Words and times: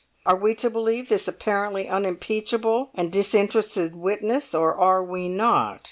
Are 0.25 0.35
we 0.35 0.55
to 0.55 0.71
believe 0.71 1.09
this 1.09 1.27
apparently 1.27 1.87
unimpeachable 1.87 2.89
and 2.95 3.11
disinterested 3.11 3.95
witness, 3.95 4.55
or 4.55 4.73
are 4.75 5.03
we 5.03 5.29
not? 5.29 5.79